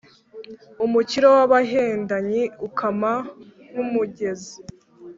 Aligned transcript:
Umukiro 0.85 1.27
w’abahendanyi 1.35 2.43
ukama 2.67 3.13
nk’umugezi, 3.69 4.55